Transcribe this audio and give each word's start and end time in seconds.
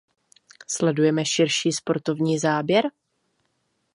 Sledujeme 0.67 1.25
širší 1.25 1.71
sportovní 1.71 2.39
záběr? 2.39 2.85